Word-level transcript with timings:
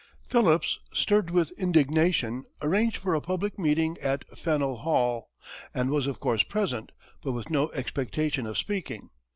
Phillips, 0.27 0.79
stirred 0.91 1.29
with 1.29 1.51
indignation, 1.59 2.43
arranged 2.63 2.97
for 2.97 3.13
a 3.13 3.21
public 3.21 3.59
meeting 3.59 3.99
at 4.01 4.25
Faneuil 4.35 4.77
Hall, 4.77 5.29
and 5.75 5.91
was 5.91 6.07
of 6.07 6.19
course 6.19 6.41
present, 6.41 6.91
but 7.21 7.33
with 7.33 7.51
no 7.51 7.71
expectation 7.73 8.47
of 8.47 8.57
speaking. 8.57 9.11